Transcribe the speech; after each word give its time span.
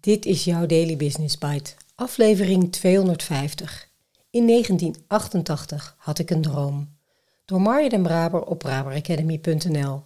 Dit 0.00 0.26
is 0.26 0.44
jouw 0.44 0.66
Daily 0.66 0.96
Business 0.96 1.38
Bite, 1.38 1.70
aflevering 1.94 2.72
250. 2.72 3.88
In 4.30 4.46
1988 4.46 5.94
had 5.98 6.18
ik 6.18 6.30
een 6.30 6.42
droom. 6.42 6.96
Door 7.44 7.60
Marja 7.60 7.88
den 7.88 8.02
Braber 8.02 8.44
op 8.44 8.58
braberacademy.nl. 8.58 10.02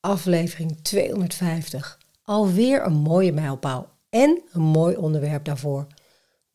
Aflevering 0.00 0.78
250. 0.82 1.98
Alweer 2.22 2.86
een 2.86 2.92
mooie 2.92 3.32
mijlpaal 3.32 3.90
en 4.10 4.42
een 4.52 4.62
mooi 4.62 4.96
onderwerp 4.96 5.44
daarvoor. 5.44 5.86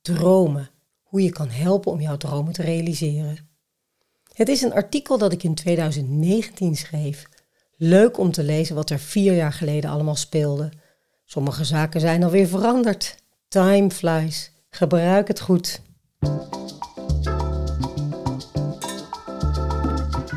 Dromen. 0.01 0.69
Hoe 1.03 1.23
je 1.23 1.31
kan 1.31 1.49
helpen 1.49 1.91
om 1.91 2.01
jouw 2.01 2.17
dromen 2.17 2.53
te 2.53 2.61
realiseren. 2.61 3.49
Het 4.33 4.49
is 4.49 4.61
een 4.61 4.73
artikel 4.73 5.17
dat 5.17 5.31
ik 5.31 5.43
in 5.43 5.55
2019 5.55 6.75
schreef. 6.75 7.27
Leuk 7.75 8.17
om 8.17 8.31
te 8.31 8.43
lezen 8.43 8.75
wat 8.75 8.89
er 8.89 8.99
vier 8.99 9.35
jaar 9.35 9.53
geleden 9.53 9.89
allemaal 9.89 10.15
speelde. 10.15 10.71
Sommige 11.31 11.63
zaken 11.63 11.99
zijn 11.99 12.23
alweer 12.23 12.47
veranderd. 12.47 13.17
Time 13.47 13.91
flies. 13.91 14.51
Gebruik 14.69 15.27
het 15.27 15.39
goed. 15.39 15.81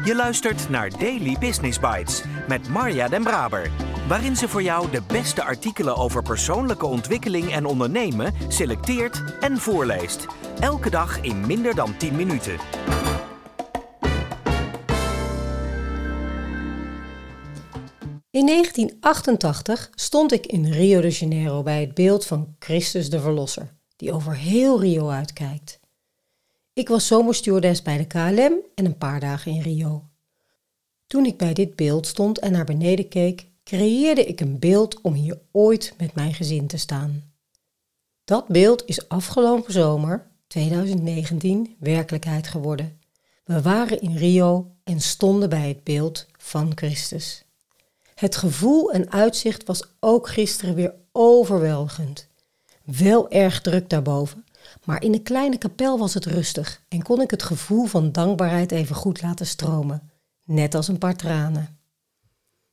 Je 0.05 0.13
luistert 0.15 0.69
naar 0.69 0.91
Daily 0.91 1.37
Business 1.41 1.79
Bites 1.79 2.23
met 2.49 2.69
Marja 2.69 3.09
Den 3.09 3.23
Braber, 3.23 3.71
waarin 4.09 4.37
ze 4.37 4.49
voor 4.49 4.63
jou 4.63 4.91
de 4.91 5.03
beste 5.07 5.43
artikelen 5.43 5.97
over 5.97 6.23
persoonlijke 6.23 6.87
ontwikkeling 6.87 7.53
en 7.53 7.65
ondernemen 7.65 8.35
selecteert 8.49 9.23
en 9.41 9.59
voorleest. 9.59 10.27
Elke 10.61 10.91
dag 10.91 11.21
in 11.21 11.47
minder 11.47 11.75
dan 11.75 11.97
10 11.97 12.17
minuten. 12.17 12.57
In 18.33 18.47
1988 18.47 19.91
stond 19.95 20.33
ik 20.33 20.47
in 20.47 20.73
Rio 20.73 21.01
de 21.01 21.09
Janeiro 21.09 21.63
bij 21.63 21.81
het 21.81 21.95
beeld 21.95 22.27
van 22.27 22.57
Christus 22.59 23.11
de 23.11 23.21
Verlosser, 23.21 23.75
die 23.97 24.13
over 24.13 24.37
heel 24.37 24.81
Rio 24.81 25.09
uitkijkt. 25.09 25.81
Ik 26.73 26.89
was 26.89 27.07
zomerstewardess 27.07 27.83
bij 27.83 27.97
de 27.97 28.07
KLM 28.07 28.55
en 28.75 28.85
een 28.85 28.99
paar 28.99 29.21
dagen 29.21 29.53
in 29.53 29.61
Rio. 29.61 30.09
Toen 31.07 31.27
ik 31.27 31.37
bij 31.37 31.53
dit 31.53 31.77
beeld 31.77 32.07
stond 32.07 32.39
en 32.39 32.53
naar 32.53 32.65
beneden 32.65 33.09
keek, 33.09 33.47
creëerde 33.65 34.25
ik 34.25 34.41
een 34.41 34.59
beeld 34.59 35.01
om 35.01 35.15
hier 35.15 35.41
ooit 35.51 35.95
met 35.99 36.15
mijn 36.15 36.35
gezin 36.35 36.67
te 36.67 36.77
staan. 36.77 37.33
Dat 38.25 38.49
beeld 38.49 38.83
is 38.87 39.09
afgelopen 39.09 39.73
zomer, 39.73 40.31
2019, 40.47 41.77
werkelijkheid 41.79 42.47
geworden. 42.47 43.01
We 43.45 43.63
waren 43.63 44.01
in 44.01 44.17
Rio 44.17 44.75
en 44.85 45.01
stonden 45.01 45.49
bij 45.49 45.69
het 45.69 45.85
beeld 45.85 46.27
van 46.39 46.73
Christus. 46.75 47.45
Het 48.23 48.37
gevoel 48.37 48.93
en 48.93 49.11
uitzicht 49.11 49.65
was 49.65 49.83
ook 50.01 50.29
gisteren 50.29 50.75
weer 50.75 50.95
overweldigend. 51.13 52.29
Wel 52.85 53.31
erg 53.31 53.61
druk 53.61 53.91
daarboven, 53.91 54.45
maar 54.85 55.03
in 55.03 55.13
de 55.13 55.23
kleine 55.23 55.59
kapel 55.59 55.99
was 55.99 56.15
het 56.15 56.27
rustig 56.27 56.83
en 56.89 57.03
kon 57.03 57.21
ik 57.21 57.31
het 57.31 57.43
gevoel 57.43 57.87
van 57.87 58.13
dankbaarheid 58.13 58.73
even 58.73 58.97
goed 58.97 59.23
laten 59.23 59.47
stromen, 59.47 60.11
net 60.45 60.75
als 60.75 60.89
een 60.89 60.99
paar 60.99 61.17
tranen. 61.17 61.79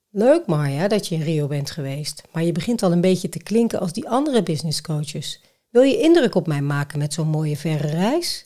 Leuk 0.09 0.45
Marja 0.45 0.87
dat 0.87 1.07
je 1.07 1.15
in 1.15 1.21
Rio 1.21 1.47
bent 1.47 1.71
geweest, 1.71 2.21
maar 2.31 2.43
je 2.43 2.51
begint 2.51 2.83
al 2.83 2.91
een 2.91 3.01
beetje 3.01 3.29
te 3.29 3.43
klinken 3.43 3.79
als 3.79 3.93
die 3.93 4.09
andere 4.09 4.43
businesscoaches. 4.43 5.41
Wil 5.69 5.81
je 5.81 5.99
indruk 5.99 6.35
op 6.35 6.47
mij 6.47 6.61
maken 6.61 6.99
met 6.99 7.13
zo'n 7.13 7.27
mooie 7.27 7.57
verre 7.57 7.87
reis? 7.87 8.45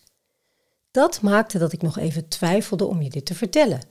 Dat 0.91 1.21
maakte 1.21 1.57
dat 1.57 1.73
ik 1.73 1.81
nog 1.81 1.97
even 1.97 2.27
twijfelde 2.27 2.85
om 2.85 3.01
je 3.01 3.09
dit 3.09 3.25
te 3.25 3.35
vertellen. 3.35 3.81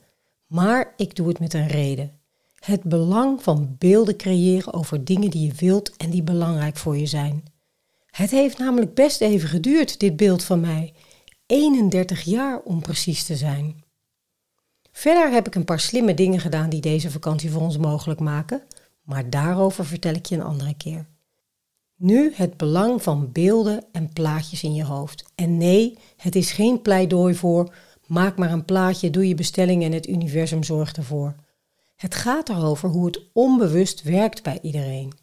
Maar 0.47 0.93
ik 0.97 1.15
doe 1.15 1.27
het 1.27 1.39
met 1.39 1.53
een 1.53 1.67
reden. 1.67 2.21
Het 2.63 2.83
belang 2.83 3.43
van 3.43 3.75
beelden 3.77 4.15
creëren 4.15 4.73
over 4.73 5.05
dingen 5.05 5.29
die 5.29 5.45
je 5.45 5.53
wilt 5.53 5.95
en 5.97 6.09
die 6.09 6.23
belangrijk 6.23 6.77
voor 6.77 6.97
je 6.97 7.05
zijn. 7.05 7.43
Het 8.05 8.31
heeft 8.31 8.57
namelijk 8.57 8.93
best 8.93 9.21
even 9.21 9.49
geduurd, 9.49 9.99
dit 9.99 10.15
beeld 10.15 10.43
van 10.43 10.59
mij. 10.59 10.93
31 11.45 12.21
jaar 12.21 12.59
om 12.59 12.81
precies 12.81 13.23
te 13.23 13.35
zijn. 13.35 13.83
Verder 14.91 15.31
heb 15.31 15.47
ik 15.47 15.55
een 15.55 15.65
paar 15.65 15.79
slimme 15.79 16.13
dingen 16.13 16.39
gedaan 16.39 16.69
die 16.69 16.81
deze 16.81 17.11
vakantie 17.11 17.51
voor 17.51 17.61
ons 17.61 17.77
mogelijk 17.77 18.19
maken, 18.19 18.61
maar 19.01 19.29
daarover 19.29 19.85
vertel 19.85 20.13
ik 20.13 20.25
je 20.25 20.35
een 20.35 20.43
andere 20.43 20.73
keer. 20.77 21.05
Nu 21.95 22.33
het 22.35 22.57
belang 22.57 23.01
van 23.03 23.31
beelden 23.31 23.85
en 23.91 24.13
plaatjes 24.13 24.63
in 24.63 24.73
je 24.73 24.83
hoofd. 24.83 25.25
En 25.35 25.57
nee, 25.57 25.97
het 26.17 26.35
is 26.35 26.51
geen 26.51 26.81
pleidooi 26.81 27.35
voor 27.35 27.73
maak 28.07 28.37
maar 28.37 28.51
een 28.51 28.65
plaatje, 28.65 29.09
doe 29.09 29.27
je 29.27 29.35
bestelling 29.35 29.83
en 29.83 29.91
het 29.91 30.07
universum 30.07 30.63
zorgt 30.63 30.97
ervoor. 30.97 31.35
Het 31.95 32.15
gaat 32.15 32.49
erover 32.49 32.89
hoe 32.89 33.05
het 33.05 33.21
onbewust 33.33 34.01
werkt 34.01 34.43
bij 34.43 34.59
iedereen. 34.61 35.13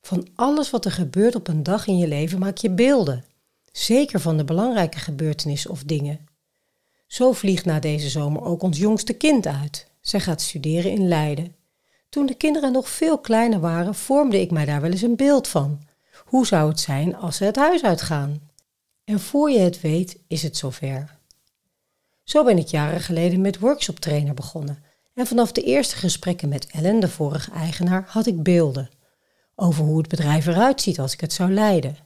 Van 0.00 0.28
alles 0.34 0.70
wat 0.70 0.84
er 0.84 0.90
gebeurt 0.90 1.34
op 1.34 1.48
een 1.48 1.62
dag 1.62 1.86
in 1.86 1.98
je 1.98 2.08
leven 2.08 2.38
maak 2.38 2.56
je 2.56 2.70
beelden. 2.70 3.24
Zeker 3.72 4.20
van 4.20 4.36
de 4.36 4.44
belangrijke 4.44 4.98
gebeurtenissen 4.98 5.70
of 5.70 5.82
dingen. 5.82 6.26
Zo 7.06 7.32
vliegt 7.32 7.64
na 7.64 7.80
deze 7.80 8.08
zomer 8.08 8.42
ook 8.42 8.62
ons 8.62 8.78
jongste 8.78 9.12
kind 9.12 9.46
uit. 9.46 9.86
Zij 10.00 10.20
gaat 10.20 10.40
studeren 10.40 10.90
in 10.90 11.08
Leiden. 11.08 11.56
Toen 12.08 12.26
de 12.26 12.34
kinderen 12.34 12.72
nog 12.72 12.88
veel 12.88 13.18
kleiner 13.18 13.60
waren, 13.60 13.94
vormde 13.94 14.40
ik 14.40 14.50
mij 14.50 14.64
daar 14.64 14.80
wel 14.80 14.90
eens 14.90 15.02
een 15.02 15.16
beeld 15.16 15.48
van. 15.48 15.80
Hoe 16.24 16.46
zou 16.46 16.68
het 16.68 16.80
zijn 16.80 17.16
als 17.16 17.36
ze 17.36 17.44
het 17.44 17.56
huis 17.56 17.82
uitgaan? 17.82 18.50
En 19.04 19.20
voor 19.20 19.50
je 19.50 19.58
het 19.58 19.80
weet, 19.80 20.18
is 20.28 20.42
het 20.42 20.56
zover. 20.56 21.18
Zo 22.24 22.44
ben 22.44 22.58
ik 22.58 22.66
jaren 22.66 23.00
geleden 23.00 23.40
met 23.40 23.58
workshop 23.58 24.00
trainer 24.00 24.34
begonnen 24.34 24.83
en 25.14 25.26
vanaf 25.26 25.52
de 25.52 25.62
eerste 25.62 25.96
gesprekken 25.96 26.48
met 26.48 26.66
Ellen, 26.66 27.00
de 27.00 27.08
vorige 27.08 27.50
eigenaar, 27.50 28.04
had 28.08 28.26
ik 28.26 28.42
beelden 28.42 28.90
over 29.54 29.84
hoe 29.84 29.98
het 29.98 30.08
bedrijf 30.08 30.46
eruit 30.46 30.80
ziet 30.80 31.00
als 31.00 31.12
ik 31.12 31.20
het 31.20 31.32
zou 31.32 31.52
leiden. 31.52 31.96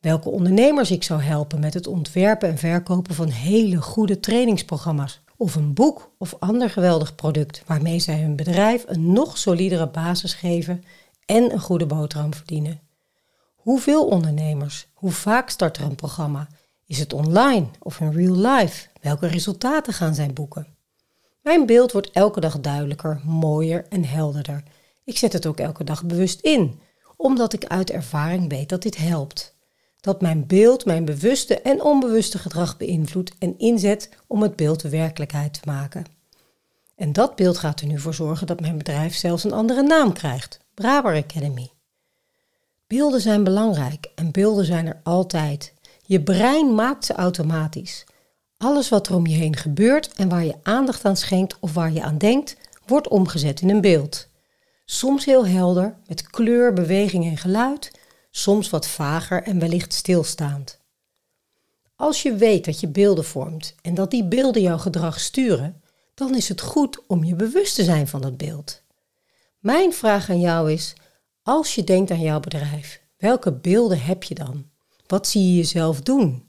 Welke 0.00 0.28
ondernemers 0.28 0.90
ik 0.90 1.02
zou 1.02 1.22
helpen 1.22 1.60
met 1.60 1.74
het 1.74 1.86
ontwerpen 1.86 2.48
en 2.48 2.58
verkopen 2.58 3.14
van 3.14 3.28
hele 3.28 3.82
goede 3.82 4.20
trainingsprogramma's. 4.20 5.20
Of 5.36 5.54
een 5.54 5.74
boek 5.74 6.10
of 6.18 6.36
ander 6.38 6.70
geweldig 6.70 7.14
product 7.14 7.62
waarmee 7.66 7.98
zij 7.98 8.20
hun 8.20 8.36
bedrijf 8.36 8.84
een 8.86 9.12
nog 9.12 9.38
solidere 9.38 9.88
basis 9.88 10.34
geven 10.34 10.84
en 11.26 11.52
een 11.52 11.60
goede 11.60 11.86
boterham 11.86 12.34
verdienen. 12.34 12.80
Hoeveel 13.54 14.06
ondernemers? 14.06 14.88
Hoe 14.94 15.10
vaak 15.10 15.50
start 15.50 15.76
er 15.76 15.82
een 15.82 15.94
programma? 15.94 16.48
Is 16.86 16.98
het 16.98 17.12
online 17.12 17.66
of 17.78 18.00
in 18.00 18.12
real 18.12 18.36
life? 18.36 18.88
Welke 19.00 19.26
resultaten 19.26 19.92
gaan 19.92 20.14
zij 20.14 20.32
boeken? 20.32 20.77
Mijn 21.48 21.66
beeld 21.66 21.92
wordt 21.92 22.10
elke 22.10 22.40
dag 22.40 22.60
duidelijker, 22.60 23.20
mooier 23.24 23.86
en 23.88 24.04
helderder. 24.04 24.62
Ik 25.04 25.18
zet 25.18 25.32
het 25.32 25.46
ook 25.46 25.58
elke 25.58 25.84
dag 25.84 26.04
bewust 26.04 26.40
in, 26.40 26.80
omdat 27.16 27.52
ik 27.52 27.64
uit 27.64 27.90
ervaring 27.90 28.48
weet 28.48 28.68
dat 28.68 28.82
dit 28.82 28.96
helpt. 28.96 29.54
Dat 30.00 30.20
mijn 30.20 30.46
beeld 30.46 30.84
mijn 30.84 31.04
bewuste 31.04 31.60
en 31.60 31.82
onbewuste 31.82 32.38
gedrag 32.38 32.76
beïnvloedt 32.76 33.32
en 33.38 33.58
inzet 33.58 34.10
om 34.26 34.42
het 34.42 34.56
beeld 34.56 34.82
werkelijkheid 34.82 35.52
te 35.52 35.60
maken. 35.64 36.04
En 36.96 37.12
dat 37.12 37.36
beeld 37.36 37.58
gaat 37.58 37.80
er 37.80 37.86
nu 37.86 37.98
voor 37.98 38.14
zorgen 38.14 38.46
dat 38.46 38.60
mijn 38.60 38.78
bedrijf 38.78 39.14
zelfs 39.14 39.44
een 39.44 39.52
andere 39.52 39.82
naam 39.82 40.12
krijgt: 40.12 40.60
Braber 40.74 41.16
Academy. 41.16 41.70
Beelden 42.86 43.20
zijn 43.20 43.44
belangrijk 43.44 44.10
en 44.14 44.30
beelden 44.30 44.64
zijn 44.64 44.86
er 44.86 45.00
altijd. 45.02 45.74
Je 46.02 46.22
brein 46.22 46.74
maakt 46.74 47.04
ze 47.04 47.12
automatisch. 47.12 48.06
Alles 48.58 48.88
wat 48.88 49.06
er 49.06 49.14
om 49.14 49.26
je 49.26 49.34
heen 49.34 49.56
gebeurt 49.56 50.12
en 50.12 50.28
waar 50.28 50.44
je 50.44 50.54
aandacht 50.62 51.04
aan 51.04 51.16
schenkt 51.16 51.56
of 51.60 51.74
waar 51.74 51.92
je 51.92 52.02
aan 52.02 52.18
denkt, 52.18 52.56
wordt 52.86 53.08
omgezet 53.08 53.60
in 53.60 53.68
een 53.68 53.80
beeld. 53.80 54.28
Soms 54.84 55.24
heel 55.24 55.46
helder, 55.46 55.96
met 56.06 56.30
kleur, 56.30 56.72
beweging 56.72 57.24
en 57.24 57.36
geluid, 57.36 57.92
soms 58.30 58.70
wat 58.70 58.86
vager 58.86 59.42
en 59.42 59.58
wellicht 59.58 59.92
stilstaand. 59.92 60.78
Als 61.96 62.22
je 62.22 62.34
weet 62.34 62.64
dat 62.64 62.80
je 62.80 62.88
beelden 62.88 63.24
vormt 63.24 63.74
en 63.82 63.94
dat 63.94 64.10
die 64.10 64.24
beelden 64.24 64.62
jouw 64.62 64.78
gedrag 64.78 65.20
sturen, 65.20 65.82
dan 66.14 66.34
is 66.34 66.48
het 66.48 66.60
goed 66.60 67.06
om 67.06 67.24
je 67.24 67.34
bewust 67.34 67.74
te 67.74 67.84
zijn 67.84 68.08
van 68.08 68.20
dat 68.20 68.36
beeld. 68.36 68.82
Mijn 69.58 69.92
vraag 69.92 70.30
aan 70.30 70.40
jou 70.40 70.72
is: 70.72 70.94
als 71.42 71.74
je 71.74 71.84
denkt 71.84 72.10
aan 72.10 72.20
jouw 72.20 72.40
bedrijf, 72.40 73.00
welke 73.16 73.52
beelden 73.52 74.00
heb 74.00 74.22
je 74.22 74.34
dan? 74.34 74.66
Wat 75.06 75.26
zie 75.26 75.42
je 75.42 75.56
jezelf 75.56 76.00
doen? 76.00 76.48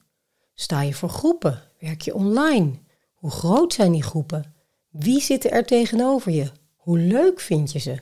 Sta 0.53 0.81
je 0.81 0.93
voor 0.93 1.09
groepen? 1.09 1.68
Werk 1.79 2.01
je 2.01 2.13
online? 2.13 2.71
Hoe 3.13 3.31
groot 3.31 3.73
zijn 3.73 3.91
die 3.91 4.03
groepen? 4.03 4.53
Wie 4.89 5.21
zitten 5.21 5.51
er 5.51 5.65
tegenover 5.65 6.31
je? 6.31 6.51
Hoe 6.75 6.99
leuk 6.99 7.39
vind 7.39 7.71
je 7.71 7.79
ze? 7.79 7.97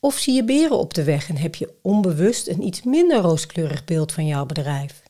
Of 0.00 0.18
zie 0.18 0.34
je 0.34 0.44
beren 0.44 0.78
op 0.78 0.94
de 0.94 1.04
weg 1.04 1.28
en 1.28 1.36
heb 1.36 1.54
je 1.54 1.74
onbewust 1.82 2.48
een 2.48 2.62
iets 2.62 2.82
minder 2.82 3.20
rooskleurig 3.20 3.84
beeld 3.84 4.12
van 4.12 4.26
jouw 4.26 4.46
bedrijf? 4.46 5.02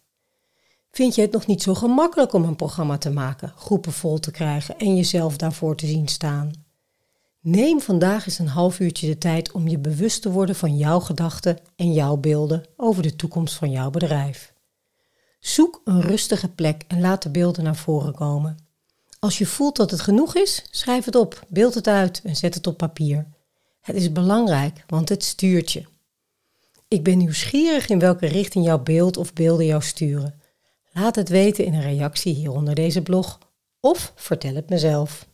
Vind 0.91 1.15
je 1.15 1.21
het 1.21 1.33
nog 1.33 1.47
niet 1.47 1.63
zo 1.63 1.75
gemakkelijk 1.75 2.33
om 2.33 2.45
een 2.45 2.57
programma 2.57 2.99
te 2.99 3.11
maken, 3.11 3.53
groepen 3.57 3.93
vol 3.93 4.19
te 4.19 4.31
krijgen 4.31 4.79
en 4.79 4.97
jezelf 4.97 5.37
daarvoor 5.37 5.77
te 5.77 5.87
zien 5.87 6.09
staan? 6.09 6.53
Neem 7.41 7.81
vandaag 7.81 8.27
eens 8.27 8.39
een 8.39 8.49
half 8.49 8.81
uurtje 8.81 9.07
de 9.07 9.19
tijd 9.19 9.53
om 9.53 9.69
je 9.69 9.79
bewust 9.79 10.23
te 10.23 10.31
worden 10.31 10.55
van 10.55 10.77
jouw 10.77 11.01
gedachten 11.01 11.59
en 11.77 11.93
jouw 11.93 12.17
beelden 12.17 12.65
over 12.77 13.03
de 13.03 13.17
toekomst 13.17 13.55
van 13.55 13.71
jouw 13.71 13.91
bedrijf. 13.91 14.57
Zoek 15.39 15.81
een 15.85 16.01
rustige 16.01 16.49
plek 16.49 16.85
en 16.89 17.01
laat 17.01 17.23
de 17.23 17.31
beelden 17.31 17.65
naar 17.65 17.77
voren 17.77 18.15
komen. 18.15 18.57
Als 19.19 19.39
je 19.39 19.47
voelt 19.47 19.77
dat 19.77 19.91
het 19.91 20.01
genoeg 20.01 20.37
is, 20.37 20.65
schrijf 20.71 21.05
het 21.05 21.15
op, 21.15 21.47
beeld 21.49 21.75
het 21.75 21.87
uit 21.87 22.21
en 22.25 22.37
zet 22.37 22.55
het 22.55 22.67
op 22.67 22.77
papier. 22.77 23.27
Het 23.81 23.97
is 23.97 24.13
belangrijk, 24.13 24.85
want 24.87 25.09
het 25.09 25.25
stuurt 25.25 25.73
je. 25.73 25.85
Ik 26.89 27.03
ben 27.03 27.19
nieuwsgierig 27.19 27.89
in 27.89 27.99
welke 27.99 28.27
richting 28.27 28.65
jouw 28.65 28.83
beeld 28.83 29.17
of 29.17 29.33
beelden 29.33 29.67
jou 29.67 29.83
sturen. 29.83 30.41
Laat 30.93 31.15
het 31.15 31.29
weten 31.29 31.65
in 31.65 31.75
een 31.75 31.83
reactie 31.83 32.35
hieronder 32.35 32.75
deze 32.75 33.03
blog 33.03 33.39
of 33.81 34.13
vertel 34.17 34.55
het 34.55 34.69
mezelf. 34.69 35.27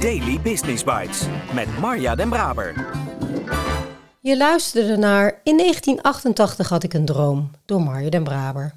Daily 0.00 0.40
Business 0.40 0.84
Bites 0.84 1.22
met 1.54 1.78
Marja 1.78 2.14
Den 2.14 2.28
Braber. 2.28 2.74
Je 4.26 4.36
luisterde 4.36 4.96
naar 4.96 5.40
In 5.44 5.56
1988 5.56 6.68
had 6.68 6.82
ik 6.82 6.94
een 6.94 7.04
droom 7.04 7.50
door 7.64 7.82
Marja 7.82 8.10
Den 8.10 8.24
Braber. 8.24 8.74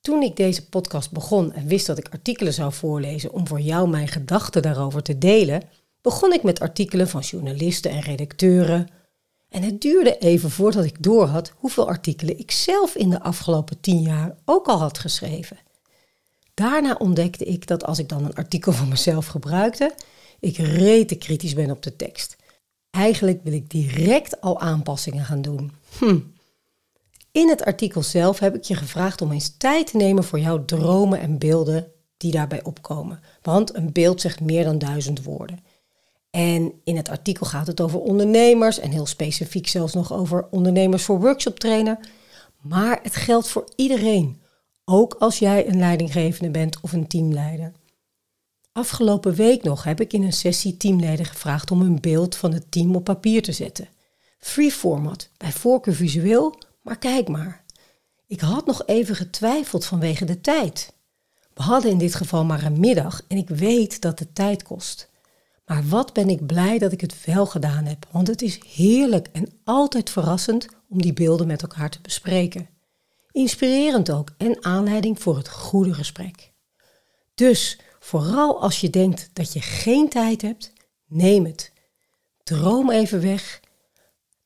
Toen 0.00 0.22
ik 0.22 0.36
deze 0.36 0.68
podcast 0.68 1.10
begon 1.10 1.52
en 1.52 1.66
wist 1.66 1.86
dat 1.86 1.98
ik 1.98 2.08
artikelen 2.12 2.52
zou 2.52 2.72
voorlezen 2.72 3.32
om 3.32 3.46
voor 3.46 3.60
jou 3.60 3.88
mijn 3.88 4.08
gedachten 4.08 4.62
daarover 4.62 5.02
te 5.02 5.18
delen, 5.18 5.62
begon 6.00 6.32
ik 6.32 6.42
met 6.42 6.60
artikelen 6.60 7.08
van 7.08 7.20
journalisten 7.20 7.90
en 7.90 8.00
redacteuren. 8.00 8.88
En 9.48 9.62
het 9.62 9.80
duurde 9.80 10.18
even 10.18 10.50
voordat 10.50 10.84
ik 10.84 11.02
doorhad 11.02 11.52
hoeveel 11.56 11.88
artikelen 11.88 12.38
ik 12.38 12.50
zelf 12.50 12.94
in 12.94 13.10
de 13.10 13.20
afgelopen 13.20 13.80
tien 13.80 14.02
jaar 14.02 14.36
ook 14.44 14.66
al 14.66 14.78
had 14.78 14.98
geschreven. 14.98 15.58
Daarna 16.54 16.94
ontdekte 16.98 17.44
ik 17.44 17.66
dat 17.66 17.84
als 17.84 17.98
ik 17.98 18.08
dan 18.08 18.24
een 18.24 18.34
artikel 18.34 18.72
van 18.72 18.88
mezelf 18.88 19.26
gebruikte, 19.26 19.94
ik 20.40 20.56
rete 20.56 21.14
kritisch 21.14 21.54
ben 21.54 21.70
op 21.70 21.82
de 21.82 21.96
tekst. 21.96 22.40
Eigenlijk 22.92 23.40
wil 23.42 23.52
ik 23.52 23.70
direct 23.70 24.40
al 24.40 24.60
aanpassingen 24.60 25.24
gaan 25.24 25.42
doen. 25.42 25.72
Hm. 25.98 26.18
In 27.30 27.48
het 27.48 27.64
artikel 27.64 28.02
zelf 28.02 28.38
heb 28.38 28.54
ik 28.54 28.62
je 28.62 28.74
gevraagd 28.74 29.20
om 29.20 29.32
eens 29.32 29.56
tijd 29.56 29.86
te 29.86 29.96
nemen 29.96 30.24
voor 30.24 30.38
jouw 30.40 30.64
dromen 30.64 31.20
en 31.20 31.38
beelden 31.38 31.92
die 32.16 32.32
daarbij 32.32 32.64
opkomen. 32.64 33.20
Want 33.42 33.74
een 33.74 33.92
beeld 33.92 34.20
zegt 34.20 34.40
meer 34.40 34.64
dan 34.64 34.78
duizend 34.78 35.22
woorden. 35.22 35.58
En 36.30 36.72
in 36.84 36.96
het 36.96 37.08
artikel 37.08 37.46
gaat 37.46 37.66
het 37.66 37.80
over 37.80 38.00
ondernemers 38.00 38.78
en 38.78 38.90
heel 38.90 39.06
specifiek 39.06 39.68
zelfs 39.68 39.94
nog 39.94 40.12
over 40.12 40.46
ondernemers 40.50 41.02
voor 41.02 41.20
workshoptrainer. 41.20 41.98
Maar 42.60 42.98
het 43.02 43.16
geldt 43.16 43.48
voor 43.48 43.64
iedereen, 43.76 44.40
ook 44.84 45.14
als 45.18 45.38
jij 45.38 45.68
een 45.68 45.78
leidinggevende 45.78 46.50
bent 46.50 46.80
of 46.80 46.92
een 46.92 47.06
teamleider. 47.06 47.72
Afgelopen 48.72 49.34
week 49.34 49.62
nog 49.62 49.84
heb 49.84 50.00
ik 50.00 50.12
in 50.12 50.22
een 50.22 50.32
sessie 50.32 50.76
teamleden 50.76 51.26
gevraagd 51.26 51.70
om 51.70 51.80
een 51.80 52.00
beeld 52.00 52.36
van 52.36 52.52
het 52.52 52.70
team 52.70 52.94
op 52.94 53.04
papier 53.04 53.42
te 53.42 53.52
zetten. 53.52 53.88
Free 54.38 54.70
format, 54.70 55.28
bij 55.36 55.52
voorkeur 55.52 55.94
visueel, 55.94 56.58
maar 56.82 56.98
kijk 56.98 57.28
maar. 57.28 57.64
Ik 58.26 58.40
had 58.40 58.66
nog 58.66 58.86
even 58.86 59.16
getwijfeld 59.16 59.84
vanwege 59.84 60.24
de 60.24 60.40
tijd. 60.40 60.92
We 61.54 61.62
hadden 61.62 61.90
in 61.90 61.98
dit 61.98 62.14
geval 62.14 62.44
maar 62.44 62.62
een 62.62 62.80
middag 62.80 63.22
en 63.28 63.36
ik 63.36 63.48
weet 63.48 64.00
dat 64.00 64.18
het 64.18 64.34
tijd 64.34 64.62
kost. 64.62 65.10
Maar 65.66 65.88
wat 65.88 66.12
ben 66.12 66.28
ik 66.28 66.46
blij 66.46 66.78
dat 66.78 66.92
ik 66.92 67.00
het 67.00 67.24
wel 67.24 67.46
gedaan 67.46 67.84
heb, 67.84 68.06
want 68.10 68.26
het 68.26 68.42
is 68.42 68.60
heerlijk 68.74 69.28
en 69.32 69.52
altijd 69.64 70.10
verrassend 70.10 70.66
om 70.88 71.02
die 71.02 71.12
beelden 71.12 71.46
met 71.46 71.62
elkaar 71.62 71.90
te 71.90 72.00
bespreken. 72.02 72.68
Inspirerend 73.30 74.10
ook 74.10 74.30
en 74.36 74.64
aanleiding 74.64 75.22
voor 75.22 75.36
het 75.36 75.48
goede 75.48 75.94
gesprek. 75.94 76.52
Dus 77.34 77.78
vooral 78.02 78.62
als 78.62 78.80
je 78.80 78.90
denkt 78.90 79.30
dat 79.32 79.52
je 79.52 79.60
geen 79.60 80.08
tijd 80.08 80.42
hebt, 80.42 80.72
neem 81.06 81.44
het. 81.44 81.72
Droom 82.42 82.90
even 82.90 83.20
weg, 83.20 83.60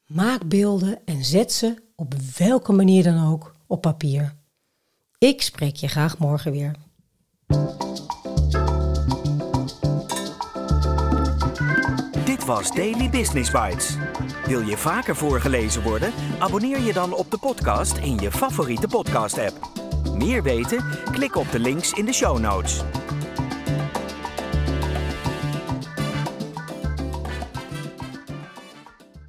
maak 0.06 0.48
beelden 0.48 0.98
en 1.04 1.24
zet 1.24 1.52
ze 1.52 1.74
op 1.94 2.14
welke 2.36 2.72
manier 2.72 3.02
dan 3.02 3.32
ook 3.32 3.54
op 3.66 3.80
papier. 3.80 4.34
Ik 5.18 5.42
spreek 5.42 5.76
je 5.76 5.88
graag 5.88 6.18
morgen 6.18 6.52
weer. 6.52 6.74
Dit 12.24 12.44
was 12.44 12.70
Daily 12.70 13.10
Business 13.10 13.50
Bites. 13.50 13.96
Wil 14.46 14.60
je 14.60 14.76
vaker 14.76 15.16
voorgelezen 15.16 15.82
worden? 15.82 16.12
Abonneer 16.38 16.80
je 16.80 16.92
dan 16.92 17.14
op 17.14 17.30
de 17.30 17.38
podcast 17.38 17.96
in 17.96 18.18
je 18.18 18.30
favoriete 18.32 18.88
podcast-app. 18.88 19.84
Meer 20.14 20.42
weten? 20.42 20.84
Klik 21.10 21.36
op 21.36 21.50
de 21.50 21.58
links 21.58 21.92
in 21.92 22.04
de 22.04 22.12
show 22.12 22.38
notes. 22.38 22.84